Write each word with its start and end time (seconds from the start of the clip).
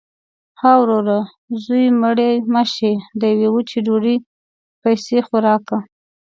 –ها 0.59 0.71
وروره! 0.81 1.19
زوی 1.63 1.85
مړی 2.01 2.33
مه 2.53 2.63
شې. 2.73 2.93
د 3.19 3.21
یوې 3.31 3.47
وچې 3.51 3.79
ډوډۍ 3.85 4.17
پیسې 4.83 5.17
خو 5.25 5.35
راکه. 5.47 5.77